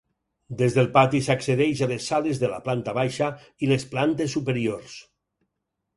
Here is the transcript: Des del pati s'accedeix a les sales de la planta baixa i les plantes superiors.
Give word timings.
Des 0.61 0.77
del 0.77 0.87
pati 0.95 1.19
s'accedeix 1.27 1.83
a 1.83 1.89
les 1.91 2.07
sales 2.11 2.41
de 2.45 2.49
la 2.55 2.59
planta 2.69 2.95
baixa 3.01 3.31
i 3.67 3.73
les 3.73 3.89
plantes 3.95 4.35
superiors. 4.39 5.01